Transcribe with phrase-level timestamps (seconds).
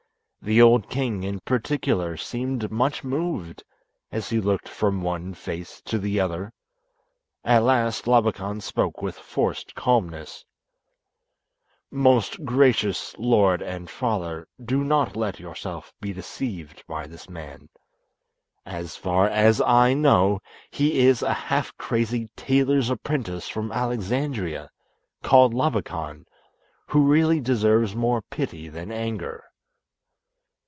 [0.43, 3.63] The old king in particular seemed much moved
[4.11, 6.51] as he looked from one face to the other.
[7.43, 10.43] At last Labakan spoke with forced calmness,
[11.91, 17.69] "Most gracious lord and father, do not let yourself be deceived by this man.
[18.65, 20.39] As far as I know,
[20.71, 24.71] he is a half crazy tailor's apprentice from Alexandria,
[25.21, 26.25] called Labakan,
[26.87, 29.43] who really deserves more pity than anger."